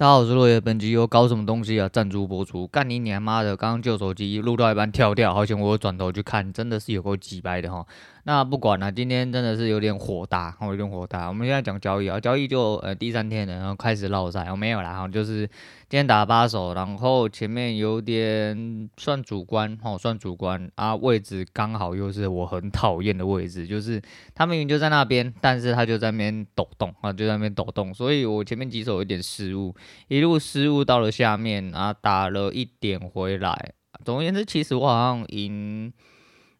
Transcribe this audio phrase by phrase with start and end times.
[0.00, 1.86] 大家好，我是落叶，本集又搞什么东西啊？
[1.86, 3.54] 赞助播出，干你娘妈的！
[3.54, 7.86] 刚刚旧手机录到一半跳掉，好险我转头去看，真的是有够鸡掰的哈。
[8.24, 11.28] 那不管了、今天真的是有点火大，有点火大。
[11.28, 15.46] 我们现在讲交易啊，交易就呃第三天了，然后开始绕赛，我、没有啦，哈，就是
[15.88, 24.00] 今天打八手，然后前面有点算主观，哈、算主观啊，位置刚好又是我很讨厌的位置，就是
[24.34, 29.74] 他明明就在那边，但是他就在那边抖动啊，就在那边抖动，所以我前面几手有点失误，
[30.08, 33.74] 一路失误到了下面啊，打了一点回来。
[34.04, 35.92] 总而言之，其实我好像赢。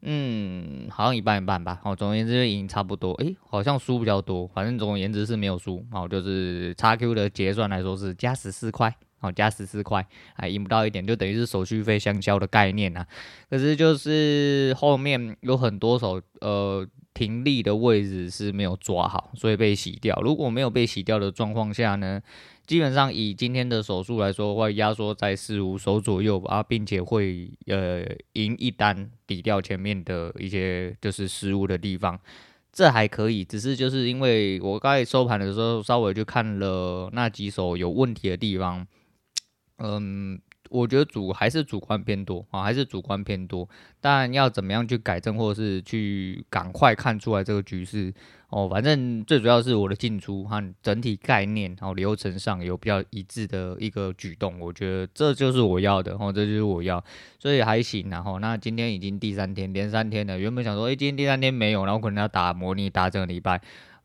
[0.03, 1.79] 嗯，好像一半一半吧。
[1.85, 3.13] 哦，总而言之赢差不多。
[3.15, 4.47] 诶、好像输比较多。
[4.47, 5.85] 反正总而言之是没有输。
[5.91, 8.97] 好，就是 XQ 的结算来说是加十四块。
[9.21, 13.07] 好，加十四块，还赢不到一点，就等于是手续费相交的概念啊。
[13.49, 20.21] 可是就是后面有很多手呃停利的位置是没有抓好，所以被洗掉。
[20.23, 22.21] 如果没有被洗掉的状况下呢？
[22.67, 32.17] 基本上以今天的手数来说，会压缩在四五手左右啊，并且会呃赢一单抵掉前面的一些就是失误的地方，
[32.73, 33.45] 这还可以。
[33.45, 38.87] 只是就是因为我刚才收盘的时候稍微就看了那几手有问题的地方，
[39.81, 40.41] 嗯。
[40.71, 43.69] 我觉得主还是主观偏多啊，还是主观偏多。
[44.01, 48.15] 但要怎么样去改正，或者是去赶快看出来这个局势
[48.51, 57.03] 哦，反正最主要是我的进出和整体概念，然后流程上有比较一致的一个举动，我觉得这就是我要的哦，这就是我要，
[57.41, 58.09] 所以还行。
[58.09, 63.61] 然后那今天已经第三天连三天了，原本想说，诶，今天第三天没有，然后可能要打模拟打整个礼拜。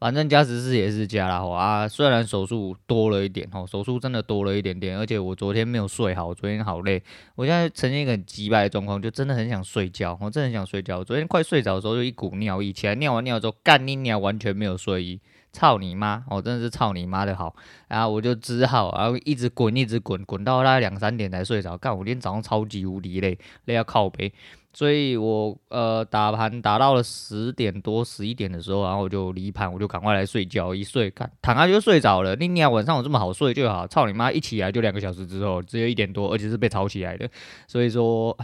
[0.06, 7.02] 反正加十四也是加了啊，虽然手术多了一点吼，手术真的多了一点点，而且我昨天没有睡好，昨天好累，
[7.34, 11.04] 我现在呈现一个很鸡掰的状况，就真的很想睡觉，我真的很想睡觉。
[11.04, 15.20] 昨天快睡着的时候，就一股尿意，起来尿完尿之后，干你娘，完全没有睡意，
[15.52, 16.24] 操你妈！
[16.30, 17.56] 我真的是操你妈的好，
[17.88, 21.76] 然后我就只好然后一直滚，一直滚，滚到大概两三点才睡着。
[21.76, 24.32] 干我今天早上超级无敌累，累到靠北。
[24.76, 32.36] 所以我呃打盘打到了十点多十一点的时候，然后我就离盘，我就赶快来睡觉，一睡看躺下就睡着了。
[32.36, 34.32] 你娘晚上我这么好睡就好，操你妈！
[34.32, 37.28] 一起来就两个小时之后，只有一点多，而且是被吵起来的。
[37.68, 38.38] 所以说。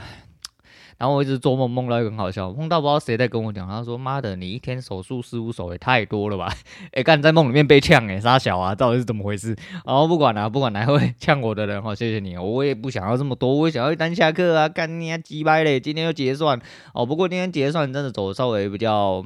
[1.02, 6.54] 然后我一直做梦，梦到一个很好笑，梦到不知道谁在跟我讲，他说：“妈的，你一天手术失误手也太多了吧？”
[6.94, 9.58] 哎， 干在梦里面被呛哎，傻小啊，到底是怎么回事？
[9.84, 15.80] 然后不管了，不管哪会呛我的人哈，谢谢你，我也不想要这么多，我也想要一单下课啊，干你啊鸡掰嘞！
[15.80, 16.62] 今天又结算
[16.94, 19.24] 哦，不过今天结算真的走的稍微比较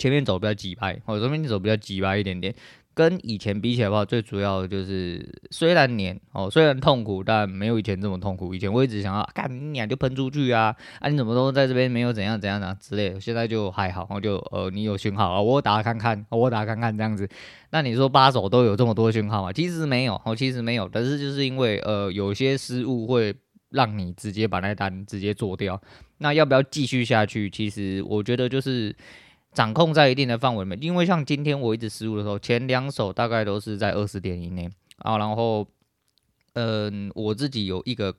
[0.00, 2.52] 前面走比较鸡掰，哦，前面走比较鸡掰一点点。
[2.98, 8.52] 跟以前比起来的话，最主要的就是虽然黏哦，虽然痛苦，但没有以前这么痛苦。
[8.52, 13.20] 以前我一直想要干你俩就喷出去啊，啊你怎么都在这边没有怎样怎样的之类的。
[13.20, 17.28] 现在就还好，我就呃你有讯号啊，我打看看，我打看看这样子。
[17.70, 19.52] 那你说八手都有这么多讯号吗？
[19.52, 23.32] 其实没有，哦其实没有，但是就是因为呃有些失误会
[23.70, 25.80] 让你直接把那单直接做掉。
[26.18, 27.48] 那要不要继续下去？
[27.48, 28.92] 其实我觉得就是。
[29.58, 35.18] 掌控在一定的范围内，因为像今天我一直失误的时候，前两手大概都是在二十点以内啊。
[35.18, 35.66] 然后，
[36.52, 38.14] 嗯，我自己有一个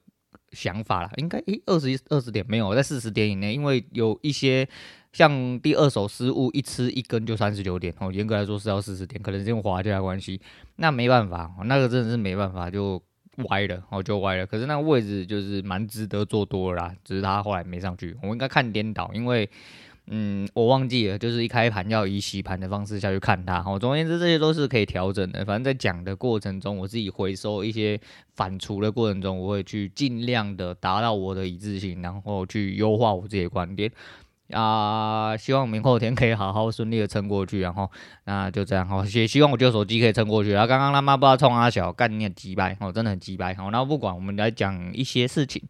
[0.51, 4.67] 想法啦，应该诶二十一二十点没有在四十点以内，因为有一些
[5.13, 10.41] 像第二手失误一吃一根就三十九点哦，严格来说是要四十点，可能是用滑价的关系，
[10.75, 13.01] 那没办法，那个真的是没办法就
[13.47, 14.45] 歪了哦，就歪了。
[14.45, 19.49] 可是那个位置就是蛮值得做多的啦，只是他后来没上去，我应该看颠倒，因为。
[20.11, 23.61] 嗯，我忘记了，就是一开盘要以洗盘的方式下去看它。
[23.61, 25.45] 好，总而言之，这些都是可以调整的。
[25.45, 27.99] 反正在讲的过程中，我自己回收一些
[28.33, 33.91] 反刍的过程中，我会去尽量的达到我的一致性，然后去优化我自己的观点。
[34.51, 37.59] 啊，希望明后天可以好好顺利的撑过去。
[37.59, 37.87] 然后，
[38.25, 38.87] 那就这样。
[38.87, 40.49] 好，也希望我旧手机可以撑过去。
[40.49, 43.53] 然后刚刚他妈不知道冲阿小干你很鸡掰，哦，真的很鸡掰。
[43.53, 45.61] 好，那不管，我们来讲一些事情。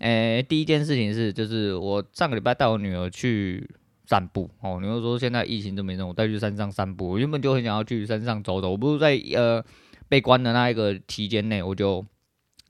[0.00, 3.66] 诶，第一件事情是，就是我上个礼拜带我女儿去。
[4.06, 7.10] 散步哦，你又说现在疫情这么严重，我带去山上散步。
[7.10, 9.62] 我原本就很想要去山上走走，我不是在呃
[10.08, 12.04] 被关的那一个期间内，我就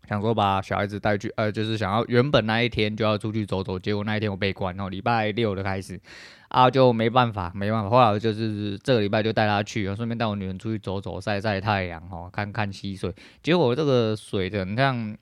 [0.09, 6.01] 想说把小孩子带去，呃，就是想要原本那一天就要出去走走，结果那一天我被关哦，礼拜六的开始
[6.49, 13.13] 啊，就没办法，没办法，后来就是这个礼拜就带他去，顺便带我女儿出去走走，晒晒太阳哦，看看溪水。
[13.43, 15.17] 结果这个水的，你像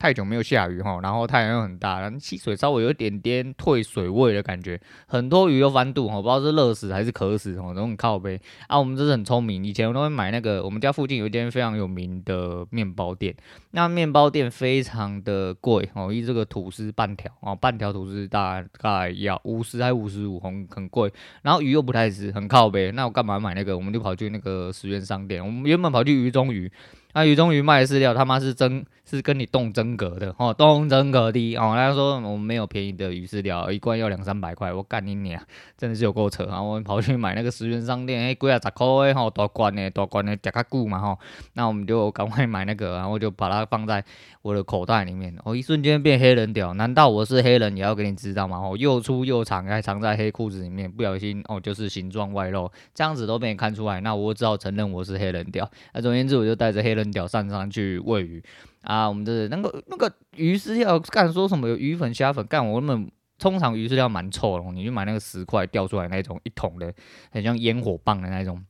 [0.00, 8.78] 太久没有下雨哈，然后太阳又很大，然后溪水稍微有一点点退水位的感觉，很多鱼都翻肚哈，不知道是热死还是渴死哦，都很靠北啊。
[8.78, 13.36] 我们这是很聪明，以前我都会买那个，我们家附近有一间非常有名的面包店，
[13.72, 21.12] 那面包店非常的贵哦，一这个吐司半条哦，半条吐司大概要五十还五十五，很很贵，
[21.42, 23.76] 然后鱼又不太吃，很靠北，那我干嘛买那个？
[23.76, 26.72] 我们就跑去那个十元商店，我们原本跑去鱼中鱼。
[27.12, 31.72] 那鱼中鱼卖的饲料他妈是真，是跟你动真格的哦，动真格的哦。
[31.74, 35.42] 他说我们没有便宜的鱼饲料，一罐要两三百块，我干你娘，
[35.76, 36.62] 真的是有够扯啊！
[36.62, 41.18] 我们跑去买那个十元商店，哎，贵啊十块诶，吼，大罐的，大罐的，夹卡固嘛吼。
[41.54, 44.04] 那我们就赶快买那个，然后就把它放在
[44.42, 45.36] 我的口袋里面。
[45.44, 48.58] 哦，一瞬间变黑人屌，难道我是黑人也要给你知道吗？
[48.58, 55.70] 哦，又粗又长，还藏在黑裤子里面，不小心哦，就是形状外露，这样子都被你看出来，那我只好承认我是黑人屌。
[55.92, 57.10] 那总而言之，我就带着黑人。
[57.10, 58.40] 屌上山去喂鱼
[58.82, 59.08] 啊！
[59.08, 62.66] 我们的那个那个鱼饲料干说什么有鱼粉虾粉干？
[62.66, 66.92] 我们通常鱼饲料蛮臭的，你去买那个十块掉出来那种一桶的，
[67.30, 68.64] 很像烟火棒的那种，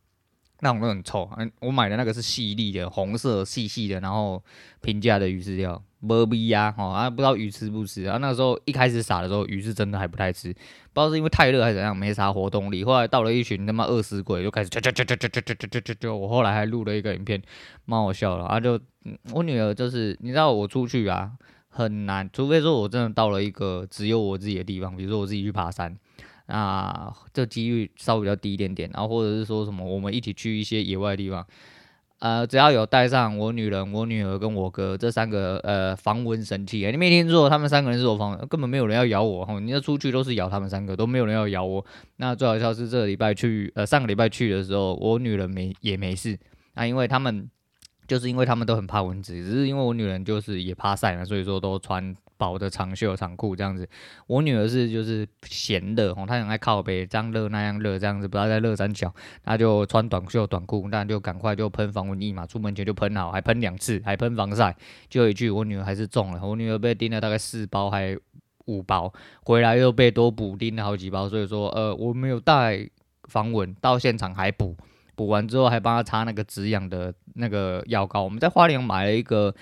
[0.61, 1.31] 那种都很臭。
[1.37, 4.43] 嗯，我买的那个是细粒的，红色细细的，然后
[4.81, 5.83] 平价的鱼饲料。
[6.01, 8.17] 没必要哈，啊不知道鱼吃不吃啊？
[8.17, 10.61] 那时候一开始撒的时候，鱼是真的还不太吃，不知
[10.95, 12.83] 道是因为太热还是怎样，没啥活动力。
[12.83, 16.15] 后来到了一群他妈饿死鬼，就开始啾啾啾啾啾啾啾啾啾啾。
[16.15, 17.43] 我后来还录了一个影片，
[17.85, 18.59] 蛮好笑的啊。
[18.59, 18.81] 就
[19.33, 21.33] 我女儿就是，你知道我出去啊
[21.69, 25.95] 很难，除非说我真的到了一个只有我自己的地方，比如说我自己去爬山，
[26.47, 28.91] 啊，这几率稍微比较低一点点。
[28.95, 31.47] 然后或者是说什么，我们一起去一些野外的地方。
[32.21, 41.85] 呃，只要有带上我女人、我女儿跟我哥这三个呃防蚊神器，你没听错，他们三个人是我防，根本没有人要咬我哈，你要出去都是咬他们三个，都没有人要咬我。
[42.17, 46.39] 那最好笑是这个礼拜去，呃，上个礼拜去的时候，我女人没也没事，
[46.75, 47.49] 那因为他们
[48.07, 52.15] 就是因为他们都很怕蚊子，只是因为我女人就是也怕晒嘛，所以说都穿。
[52.41, 53.87] 薄的长袖长裤这样子，
[54.27, 59.15] 我女儿是就是闲的哦，她很爱靠北，这样热那样热这样子，不要再热三角，
[59.45, 64.75] 她就穿短袖短裤，那就赶快就喷防蚊液嘛，出门前就喷好，还喷两次，还喷防晒。
[65.11, 68.17] 就一句，我女儿还是中了，我女儿被叮了大概四包还
[68.65, 69.13] 五包，
[69.45, 72.89] 回来又被多补叮了好几包，所以说呃我没有带
[73.25, 74.75] 防蚊，到现场还补，
[75.15, 79.55] 补完之后还帮她擦那个止痒的那个药膏，我们在花莲买了一个。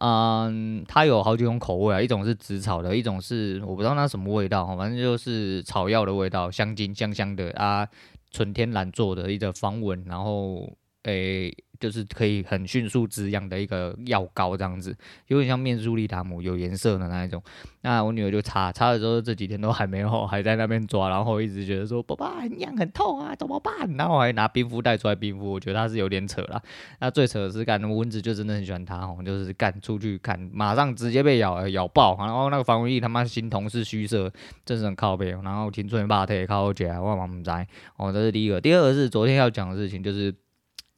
[0.00, 7.86] 嗯，它有好几种口味啊，一种是紫草的，一种是我不知道那什么味道，反正就是草药的味道，香精香香的啊，
[8.30, 10.70] 纯天然做的一个防蚊，然后
[11.08, 11.54] 诶。
[11.80, 14.92] 就是可以很迅速止痒的一个药膏，这样子
[15.28, 17.40] 有点像面舒利达姆，有颜色的那一种。
[17.82, 25.52] 那我女儿就擦擦的时候，这几天都还没有，还在那边抓，然后一直觉得说：“爸爸很痒很痛啊，怎么办？”然后还拿冰敷袋出来冰敷。
[25.52, 26.60] 我觉得他是有点扯啦。
[26.98, 34.28] 那最扯的是干蚊子就真的很喜欢他哦，就是干出去看，马上直接被咬咬爆，然后那个防蚊液他妈新同事虚设，
[34.64, 35.30] 真是很靠北。
[35.30, 37.64] 然后青春霸退靠起来，我妈不在
[37.98, 38.60] 哦，这是第一个。
[38.60, 40.34] 第二个是昨天要讲的事情，就是。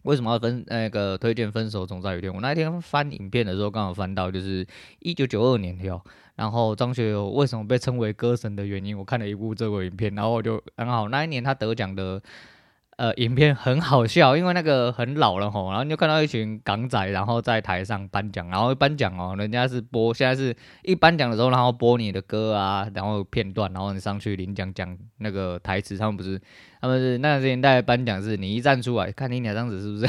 [0.02, 2.30] 为什么要分那个推荐《分手总在雨天》？
[2.34, 4.66] 我那天翻影片的时候，刚好翻到就是
[5.00, 6.00] 一九九二年的，
[6.36, 12.22] 然后张学友为什么被称为歌神的原因，我看了一部这个影片，然后我就刚好，那一年他得奖的。
[13.00, 26.38] 呃，影片很好笑，因为那个很老了吼，然后你就看到一群港仔，然后在台上颁奖，然后颁奖哦，人家是播，现在是一颁奖的时候，然后播你的歌啊，然后片段，然后你上去领奖讲那个台词，他们不是，
[26.82, 30.06] 他们是那个年代颁奖是，你一站出来，看你两张纸是不是？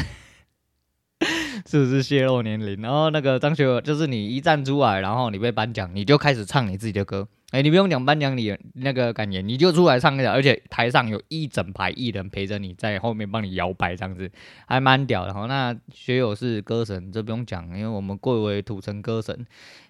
[1.67, 2.81] 是不是泄露年龄？
[2.81, 7.27] 然后那个张学友就是你一站出来，然后你被颁奖，你就开始唱你自己的歌。
[7.51, 10.31] 哎，你不用讲颁奖礼那个感言，你就出来唱一下。
[10.31, 14.31] 而且台上有一整排艺人陪着你在后面帮你摇摆，这样子
[14.65, 15.33] 还蛮屌的。
[15.33, 19.45] 好，那学友是歌神，这不用讲，因为我们贵为土城歌神，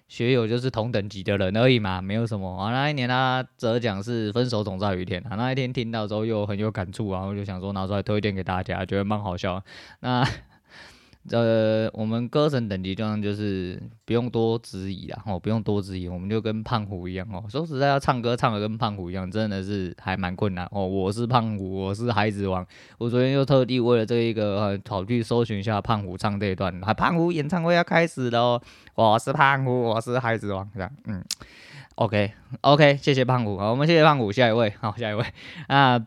[0.08, 2.52] 学友就是同等级的人而已嘛，没有什么。
[2.52, 9.62] 啊，那一年他得奖是《分手总在雨天》啊，那一天听到之后又很有感触，然后就想说拿出来推荐给大家，觉得蛮好笑。
[10.00, 10.26] 那。
[11.30, 17.44] 呃，我们歌神等级这样就是不用多质疑啦，哦，不用多质疑，我们就跟胖虎一样哦。
[17.48, 20.84] 说实在，要唱歌唱得跟胖虎一样，真的是还蛮困难哦。
[20.84, 22.66] 我是胖虎，我是孩子王。
[22.98, 28.62] 我昨天又特地为了这一个，呃，跑去搜寻一下胖虎唱这一段，还胖虎演唱会要开始了哦。
[28.96, 31.24] 我是胖虎，我是孩子王，这样，嗯
[31.94, 35.24] ，OK OK，谢谢胖虎，好，我们谢谢胖虎，下一位，好，下一位
[35.68, 36.04] 啊。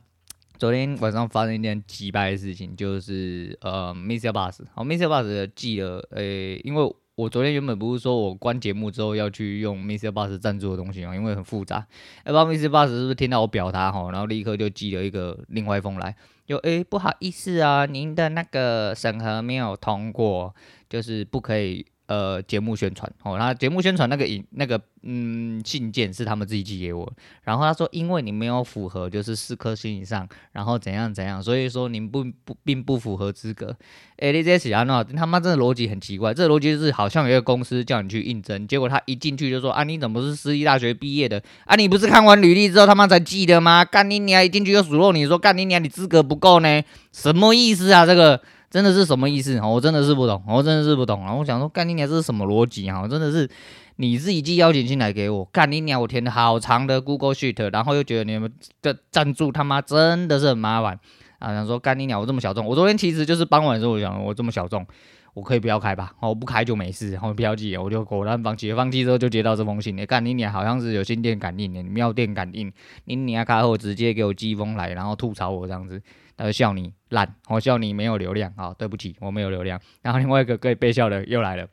[0.58, 4.32] 昨天晚上发生一件奇葩的事情，就是呃，Mr.
[4.32, 5.06] Bus，好，Mr.
[5.08, 10.10] Bus 寄了，诶、因为我昨天原本不是说我关节目之后要去用 Mr.
[10.10, 11.86] Bus 赞助的东西哦，因为很复杂，
[12.24, 12.70] 不知道 Mr.
[12.70, 20.56] Bus 是不是听到我表达哈，然后立刻就寄了一个另外一封来，就诶不好意思啊，您的那个审核没有通过，
[20.90, 21.86] 就是不可以。
[22.08, 27.12] 呃，节目宣传哦，那节目宣传那个影那个嗯信件是他们自己寄给我，
[27.44, 33.76] 然后他说，因为你没有符合就是四颗星以上，然后怎样怎样，所以说您不不并不符合资格。
[34.18, 35.16] 哎，你这是安怎？
[35.16, 41.42] 他妈真的逻辑很奇怪，这逻辑就是好像有一个公司叫你去应征，结果他一进去就说啊，你怎么是私立大学毕业的？
[41.66, 43.84] 啊，你不是看完履历之后他妈才寄的吗？
[43.84, 44.46] 干你娘！
[44.46, 46.84] 一进去就数落你说干你娘，你资格不够呢？
[47.12, 48.06] 什么意思啊？
[48.06, 48.40] 这个？
[48.76, 49.58] 真的是什么意思？
[49.62, 51.22] 我真的是不懂，我真的是不懂。
[51.22, 53.08] 然后我想说，干你娘，这是什么逻辑啊？
[53.08, 53.50] 真的是
[53.96, 58.52] 你自己寄邀请信来给我，干你娘，我填的好长的 Google Sheet，然后又觉得你们
[58.82, 61.00] 的赞助他妈真的是很麻烦
[61.40, 61.54] 啊！
[61.54, 64.86] 想说干你娘，我这么小众，我昨天其实就是傍晚的时候，我想我这么小众，
[65.34, 66.14] 我可以不要开吧？
[66.20, 68.74] 我不开就没事，然后不要寄，我就果断放弃。
[68.74, 72.70] 放弃之后就接到这封信，你干你娘，好像是有心电感应，你妙电感应，
[73.06, 76.02] 你娘开后直接给我寄封来，然后吐槽我这样子。
[76.38, 78.72] 他就笑你烂，我笑你没有流量啊！
[78.78, 79.82] 对不起，我没有流量。
[80.04, 81.68] 然后另外一个可以被笑的又来了。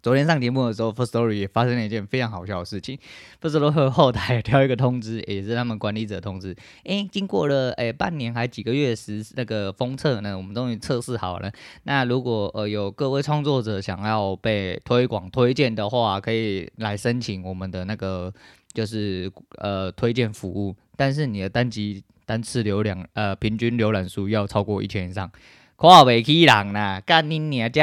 [0.00, 2.96] 昨天上节目的时候，Firstory 也发生了一件非常好笑的事情。
[3.42, 6.56] Firstory 后台挑一个通知，也是他们管理者通知。
[6.84, 11.50] 诶，经过了诶半年还几个月时那个封测呢，我们终于测试好了。
[11.82, 18.32] 那如果呃有各位创作者想要被推广推荐的话，可以来申请我们的那个
[18.72, 22.04] 就是呃推荐服务，但是你的单集。
[22.28, 25.32] 单次浏览，呃，平均浏览数要超过一千以上，
[25.78, 27.00] 看不起人啦！
[27.06, 27.80] 干你娘，这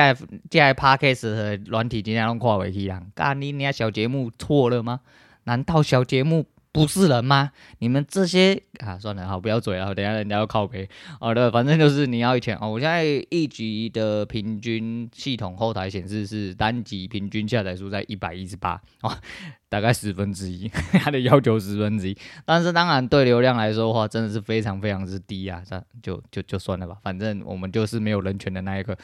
[0.52, 3.12] 这 Podcast 的软体，今天拢看不起人。
[3.16, 5.02] 干你娘，小节目错了吗？
[5.46, 6.46] 难道小节目？
[6.76, 7.52] 不是人吗？
[7.80, 10.88] 你们这些啊，算了，好，不要嘴了，等下人家要靠北。
[11.20, 12.70] 好的，反正就是你要一千哦。
[12.70, 19.18] 我现在一集的平均系统后台显示是单集平均下载数在一百一十八哦，
[19.70, 20.68] 大概十分之一，
[21.00, 22.18] 它的要求十分之一。
[22.46, 28.98] 但是当然对流量来说的话，真的是非常非常之低啊，这就就就算了吧，反正我们就是没有人权的那一个。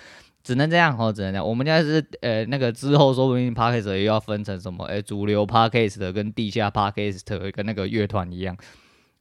[0.43, 1.47] 只能这样哦，只能这样。
[1.47, 4.83] 我们家是呃，那个之后说不定 Podcast 又要分成什么？
[4.85, 8.55] 哎，主流 Podcast 跟地下 Podcast 跟那个乐团一样，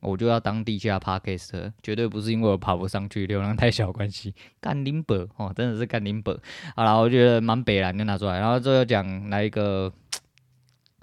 [0.01, 4.35] 我就要当地下 Podcast，绝对不是因为我爬不上去，流量太小关系。
[4.61, 6.39] 干林伯哦，真的是干林伯。
[6.75, 9.93] 好了，我觉得蛮北蓝就拿出来，然后最后讲来一个。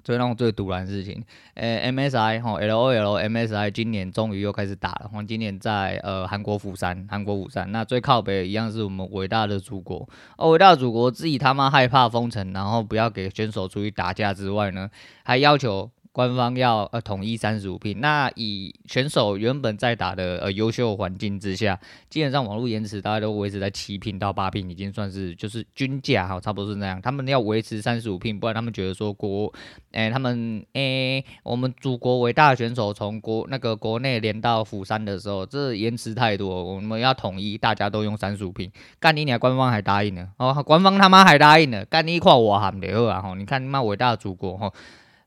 [0.08, 1.22] 最让我最赌烂的事情，
[1.52, 14.88] 诶，MSI 哈，LOL MSI 今年终于又开始打了，哈，今年在呃韩国釜山，韩国釜山，那最靠北一样是我们伟大的祖国，哦，伟大的祖国自己他妈害怕封城，然后不要给选手出去打架之外呢，
[15.24, 15.90] 还要求。
[16.12, 21.78] 官方要呃统一三十五聘，那以选手原本在打的呃优秀环境之下，
[22.10, 27.00] 基本上网络延迟大概都维持在七聘到八聘，已经算是就是均价哈，差不多是那样。
[27.00, 29.52] 他们要维持三十五聘，不然他们觉得说国，
[29.92, 38.70] 哎、他们哎、我们祖国伟大的选手从国那个国内连到釜山的时候，这延迟太多，我们要统一，大家都用三十五聘。
[38.98, 44.72] 干你娘，官方还答应了哦，官方他妈还答应了，干你一块我喊的啊吼，你看你妈伟大的祖国吼。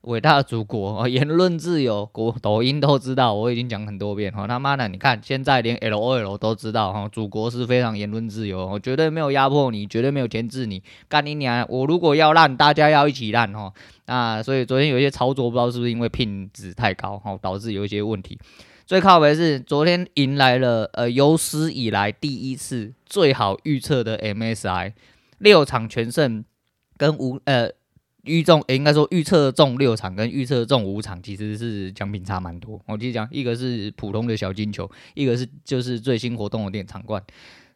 [0.01, 4.47] 伟大的祖国， 言论自由，国抖音都知道，我已经讲很多遍哈。
[4.47, 10.81] 他妈的，你看现在连 LOL 都知道哈，祖国是非常言论自由，我绝对没有压迫你，绝对没有钳制你。
[11.07, 11.63] 干你娘！
[11.69, 13.71] 我如果要烂，大家要一起烂哈。
[14.07, 18.39] 那所以昨天有一些操作，不知道是不是因为聘值太高哈，导致有一些问题。
[18.87, 24.93] 最靠北是昨天迎来了呃有史以来第一次最好预测的 MSI，
[25.37, 26.43] 六场全胜
[26.97, 27.69] 跟五呃。
[28.23, 32.79] 预中，诶，应该说预测中六场跟预测中五场，其实是奖品差蛮多。
[32.87, 37.23] 我继续讲，一个是普通的小金球，一个是就是最新活动的点场冠。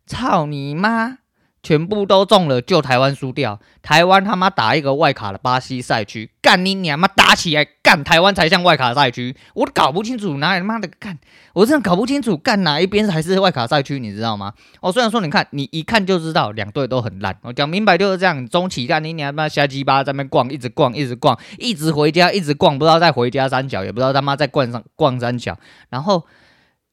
[0.05, 1.17] 操你妈！
[1.65, 3.59] 全部都中了，就台湾输掉。
[3.81, 8.03] 台湾他妈打一个外卡的巴西赛区，干你娘妈打起来干！
[8.03, 11.17] 台湾才像外卡赛区，我都搞不清楚哪里他妈的干，
[11.53, 14.53] 我真的搞不清楚干哪一边才是外卡赛区，你知道吗？
[14.81, 18.47] 哦，虽然说你看你一看就知道两队都很烂，我讲明白就是这样。
[18.47, 25.57] 中期干你娘妈瞎鸡巴在那边逛，一直逛，一直逛，一直回家，一直逛，不知道在回家三角，也不知道他妈在逛上逛三角，
[25.89, 26.23] 然后。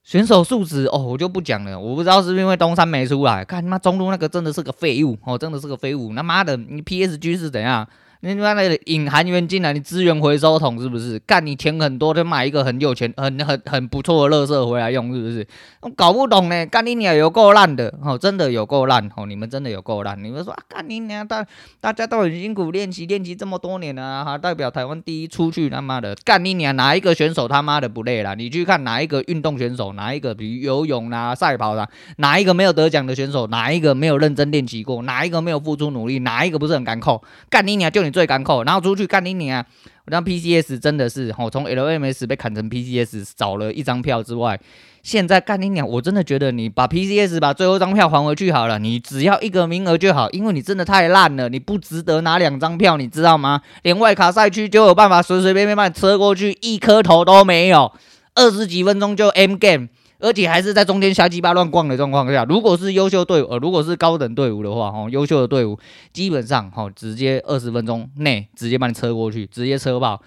[0.03, 1.79] 选手素质哦，我就不讲了。
[1.79, 6.13] 我不知道是不是因为东山没出来，看他妈中路那个真的是个废物哦，真的是个废物。
[6.13, 7.87] 他妈的，你 PSG 是怎样？
[8.25, 11.19] 你妈的引韩援进来，你资源回收桶是不是？
[11.19, 15.45] 干你钱很多，就买一个很有钱、很很很不错的乐色回来用，是不是？
[15.81, 16.65] 我搞不懂呢。
[16.67, 20.17] 干你娘有够烂的哦，真的有够烂哦，你们真的有够烂。
[20.23, 21.45] 你们说啊，干你娘大
[21.81, 28.35] 大家都很辛苦练习练习这么多年了啊，哈，代表台湾第一出去他妈的干你娘哪一个选手他妈的不累了？
[28.35, 31.85] 你去看哪一个运动选手，哪一个比如游泳啦、赛跑啦，
[32.19, 37.21] 哪一个没有得奖的选手，哪一个没有认真练习过，哪一个没有付出努力，哪一个不是很敢扣？
[37.49, 38.12] 干你娘就你。
[38.13, 39.65] 最敢扣，然后出去干你娘！
[40.05, 44.59] 让 PCS 真的是吼，从 LMS 被砍成 PCS 少了一张票之外，
[45.01, 45.87] 现在干你娘！
[45.87, 53.61] 我真的觉得你把 PCS 把最后一张票还回去好了，你只要一个名额就好，因为你真的太烂了，你不值得拿两张票，你知道吗？
[53.81, 57.91] 连外卡赛区就有办法随随便便把你车过去，一颗头都没有，
[58.35, 59.87] 二十几分钟就 M game。
[60.23, 65.77] 而且还是在中间瞎鸡巴乱逛的状况下，如果是优秀队伍，呃，如果是高等队伍的话，哈，优秀的队伍
[66.13, 70.21] 基本上，哈，直接二十分钟内直接把你车过去，直接车爆，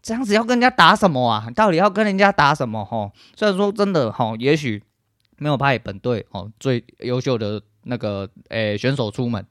[0.00, 1.46] 这样子要跟人家打什么啊？
[1.54, 2.82] 到底要跟人家打什么？
[2.82, 4.82] 哈，虽然说真的，哈，也许
[5.36, 9.44] 没有派本队哦最优秀的那个诶、选手出门。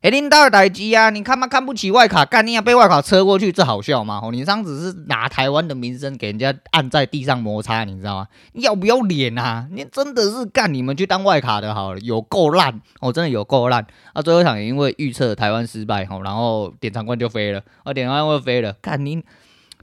[0.00, 1.10] 哎，领导的代志啊！
[1.10, 4.20] 你看嘛，看不起外卡，干你要被外卡车过去，这好笑吗？
[4.22, 8.28] 哦，你这样子是拿台湾的名声给人家按在地上摩擦，你知道吗？
[8.52, 9.66] 要不要脸啊？
[9.72, 13.84] 你真的是干你们去当外卡的好了，有够烂哦，真的有够烂。
[14.12, 19.24] 啊，最后一场因为预测台湾失败，哦，然后点场官就飞了，啊，点场官就飞了，干你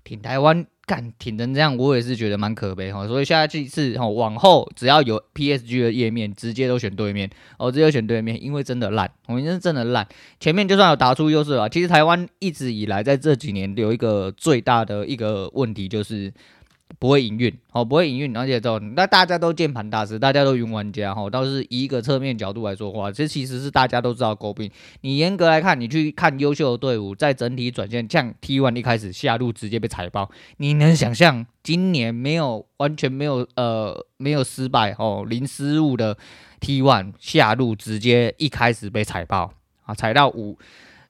[0.05, 0.65] 挺台湾。
[0.85, 3.07] 干挺成这样，我也是觉得蛮可悲哈。
[3.07, 10.07] 所以下一次哈，往后只要有 PSG 的页面，直接都选对面哦，直接选对面，因为真的烂，我们是真的烂。
[10.39, 16.31] 前面就算有打出优势吧，其实台湾一直以来在这几年有一个最大的一个问题就是。
[16.99, 24.71] 不会营运哦，不会营运，而且之后那大家都键盘大师，大家都云玩家哈，倒是一个侧面角度来说话，这其实是大家都知道诟病。
[25.01, 36.17] 你严格来看，你去看优秀的队伍在整体转线，像 T1 一开始下路直接被踩爆，你能想象今年没有完全没有呃没有失败哦零失误的
[36.61, 39.51] T1 下路直接一开始被踩爆
[39.85, 40.57] 啊，踩到五，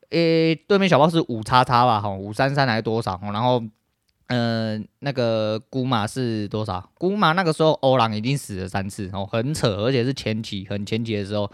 [0.09, 3.61] 诶对面小炮是五叉叉吧哈，五三三还是多少，然后。
[4.27, 6.91] 呃，那个姑玛是多少？
[6.97, 11.51] 姑玛那个时候欧朗已经死了三次哦，很扯，而且是前期很前期的时候。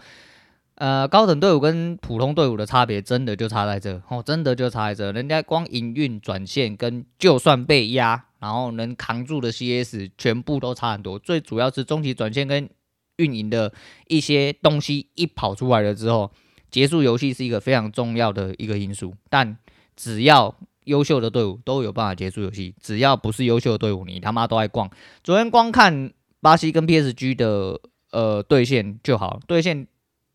[0.76, 5.12] 呃，高等队伍跟普通队伍的差别真的就差在这哦，真的就差在这。
[5.12, 11.18] 人家光营运转线跟就算被压，然后能扛住的 CS 全部都差很多。
[11.18, 12.68] 最主要是中期转线跟
[13.16, 13.72] 运营的
[14.08, 16.32] 一些东西一跑出来了之后，
[16.70, 19.14] 结束游戏是一个非常重要的一个因素。
[19.28, 19.56] 但
[19.94, 20.52] 只要
[20.84, 24.90] 优秀的队伍都有办法结束游戏，只要不是优秀的队伍，你他妈都爱逛。
[25.22, 29.86] 昨天光看巴西跟 PSG 的呃对线就好，对线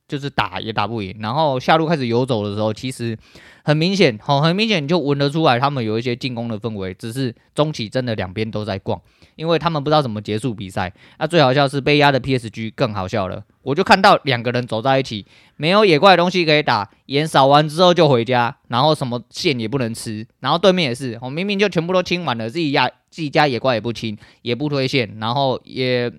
[0.08, 3.18] 就是打也打不赢，然后下路开始游走的时候，其实
[3.64, 9.02] 很明显，好，很明显就闻得出来，他们有一些进攻的氛围，只是中期真的两边都在逛。
[9.36, 13.44] 因为他们不知道怎么结束比赛，那、最好笑是被压的 PSG 更好笑了。
[13.62, 15.24] 我就看到两个人走在一起，
[15.58, 26.12] 没有野怪的东西可以打，盐扫完之后就回家，然后什么线也不能吃，然后对面也是，我明明就全部都清完了，自己压自己家野怪也不清，也不推线，然后也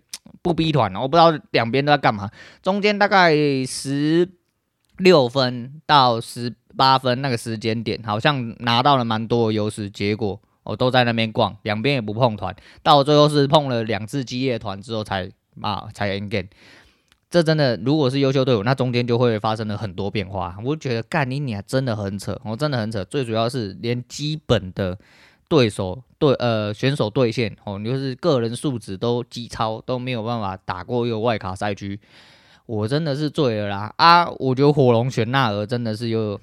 [0.43, 2.31] 不逼团，我不知道两边都在干嘛。
[2.63, 3.35] 中间大概
[3.67, 4.29] 十
[4.99, 10.41] 六分到十八分那个时间点，好像拿到了蛮多优势，结果。
[10.65, 15.31] 我都在那边逛，两边也不碰团，到最后是碰了两次激烈团之后才
[15.63, 16.47] 啊才 NGAN。
[17.31, 20.59] 这真的，如果是优秀队伍，那中间就会发生了很多变化。
[20.63, 23.03] 我觉得干你娘真的很扯，我真的很扯。
[23.03, 24.99] 最主要是连基本的
[25.49, 31.99] 对手对呃选手对线哦，你就是个人素质都极超都没有办法打过一个外卡赛区，
[32.67, 34.29] 我真的是醉了啦啊！
[34.39, 36.39] 我觉得火龙选纳尔真的是又。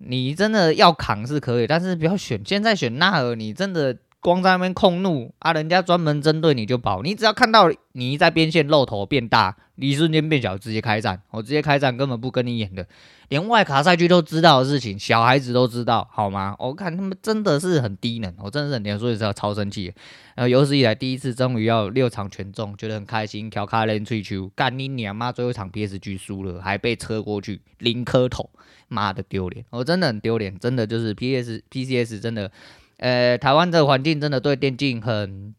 [0.00, 2.40] 你真的要扛是可以，但是不要选。
[2.44, 3.96] 现在选纳尔，你真的
[4.28, 7.02] 光在那边控怒啊，人家专门针对你就跑。
[7.02, 11.22] 你只要看到你在边线露头变大，你瞬间变小，直接开战。
[11.30, 12.86] 我直接开战，根本不跟你演的。
[13.30, 16.54] 连外卡赛区都知道的事情，小孩子都知道，好吗？
[16.58, 19.86] 我看他们真的是很低能，我真的是很低能，所以是超生气。
[19.86, 19.94] 然
[20.36, 23.48] 呃，有史以来第一次终于要六场全中，觉得很开心。
[23.50, 25.32] 调卡连吹球，干你娘妈！
[25.32, 28.50] 最后一场 PSG 输了，还被车过去，零磕头。
[28.90, 29.62] 妈的丢脸！
[29.68, 32.50] 我、真的很丢脸，真的就是 P S P C S 真的，
[32.98, 35.54] 呃，台湾这个环境真的对电竞很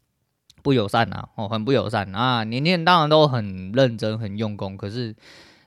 [0.62, 2.44] 不友善啊，哦，很不友善啊。
[2.44, 5.16] 年轻人当然都很认真、很用功，可是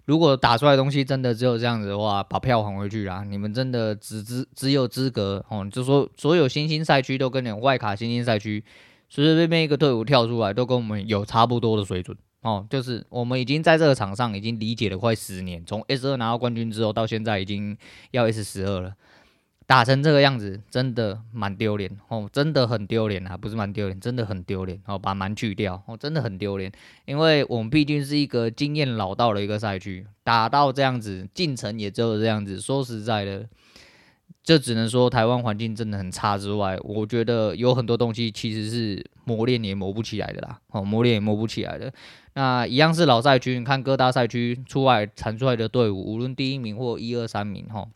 [0.05, 3.25] 如果打出来的东西真的只有这样子的话，把票还回去啦。
[3.25, 8.63] 你们真的只只只有资格哦，就说所有新兴赛区都跟你外卡新兴赛区
[9.09, 12.17] 随随便便一个队伍跳出来，都跟我们有差不多的水准。
[12.43, 17.79] 哦，就是我们已经在这个场上已经理解了快十年，从 S 二拿到冠军之后到现在已经
[18.11, 18.93] 要 S 十二了，
[19.73, 26.71] 打成这个样子真的蛮丢脸哦，真的很丢脸啊，不是蛮丢脸，真的很丢脸哦，把蛮去掉哦，真的很丢脸，
[27.07, 33.49] 因为我们毕竟是一个经验老道的一个赛区，打到这样子进程也只有这样子，说实在的。
[34.45, 40.59] 这只能说台湾环境真的很差之外，我觉得有很多东西其实是磨练也磨不起来的啦。
[40.73, 41.91] 哦，磨练也磨不起来的。
[42.35, 47.87] 那一样是老赛区，你看各大赛区出来产出来的队伍，无论第一名或一二三名，哈，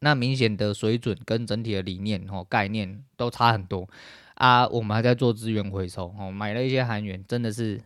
[0.00, 3.88] 那明显的水准跟整体的理念哦概念都差很多
[4.34, 4.66] 啊。
[4.68, 7.80] 我们还在做资源回收哦，买了一些韩元，真的是。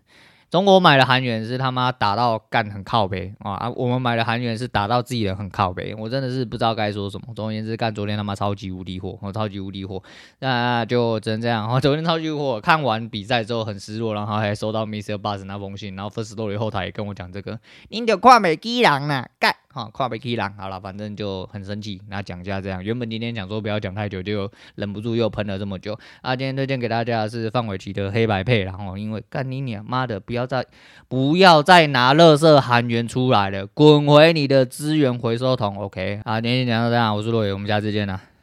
[0.51, 3.69] 中国买的韩元是他妈打到干很靠北啊！
[3.71, 7.35] 我们买的韩元是打到自己人很靠北，我真的是不知道该说什么。
[7.35, 10.01] 总而言之，干昨天他妈超级无敌火，我超级无敌火，
[10.39, 11.69] 那就只能这样。
[11.69, 15.19] 我 昨天超级火，看完比赛之后很失落，然后还收到 Mr.
[15.19, 19.57] Bus 那封信，然后 First Story 后台也跟我讲这个，你就看美基郎呢干。
[19.75, 22.83] 哈，跨北 K 狼，好了，反正就很生气，那讲一下这样。
[22.85, 25.99] 原本今天讲说不要讲太久，就忍不住又喷了这么久。
[26.23, 30.65] 啊，今天推荐给大家的是范玮琪的黑白配，然后因为干你娘妈的，不要再
[31.09, 35.77] 不要再拿垃圾韩元出来了，滚回你的资源回收桶。
[35.77, 38.34] OK，啊，今天讲到这样，我是洛伟，我们下次见了。